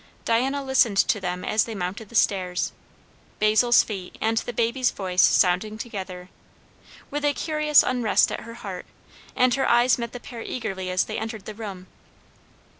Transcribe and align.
Diana 0.25 0.63
listened 0.63 0.97
to 0.97 1.19
them 1.19 1.45
as 1.45 1.65
they 1.65 1.75
mounted 1.75 2.09
the 2.09 2.15
stairs, 2.15 2.71
Basil's 3.37 3.83
feet 3.83 4.17
and 4.19 4.37
the 4.39 4.51
baby's 4.51 4.89
voice 4.89 5.21
sounding 5.21 5.77
together, 5.77 6.29
with 7.11 7.23
a 7.23 7.35
curious 7.35 7.83
unrest 7.83 8.31
at 8.31 8.39
her 8.39 8.55
heart, 8.55 8.87
and 9.35 9.53
her 9.53 9.69
eyes 9.69 9.99
met 9.99 10.11
the 10.11 10.19
pair 10.19 10.41
eagerly 10.41 10.89
as 10.89 11.03
they 11.03 11.19
entered 11.19 11.45
the 11.45 11.53
room. 11.53 11.85